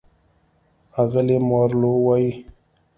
اغلې 1.01 1.37
مارلو 1.49 1.93
وايي: 2.05 2.31